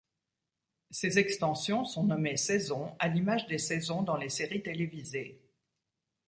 [0.89, 5.39] Ces extensions sont nommées saisons à l'image des saisons dans les séries télévisées.